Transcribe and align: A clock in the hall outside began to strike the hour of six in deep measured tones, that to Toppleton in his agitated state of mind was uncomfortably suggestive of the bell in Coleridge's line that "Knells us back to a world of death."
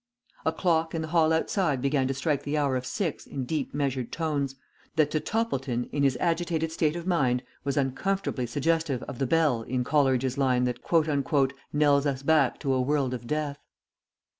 A 0.47 0.51
clock 0.51 0.95
in 0.95 1.03
the 1.03 1.09
hall 1.09 1.31
outside 1.31 1.79
began 1.79 2.07
to 2.07 2.15
strike 2.15 2.41
the 2.41 2.57
hour 2.57 2.75
of 2.75 2.87
six 2.87 3.27
in 3.27 3.45
deep 3.45 3.71
measured 3.71 4.11
tones, 4.11 4.55
that 4.95 5.11
to 5.11 5.19
Toppleton 5.19 5.89
in 5.91 6.01
his 6.01 6.17
agitated 6.19 6.71
state 6.71 6.95
of 6.95 7.05
mind 7.05 7.43
was 7.63 7.77
uncomfortably 7.77 8.47
suggestive 8.47 9.03
of 9.03 9.19
the 9.19 9.27
bell 9.27 9.61
in 9.61 9.83
Coleridge's 9.83 10.39
line 10.39 10.63
that 10.63 10.81
"Knells 10.81 12.07
us 12.07 12.23
back 12.23 12.59
to 12.61 12.73
a 12.73 12.81
world 12.81 13.13
of 13.13 13.27
death." 13.27 13.59